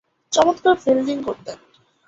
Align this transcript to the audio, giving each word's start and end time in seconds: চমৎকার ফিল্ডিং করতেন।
চমৎকার 0.33 0.75
ফিল্ডিং 0.75 1.17
করতেন। 1.23 1.57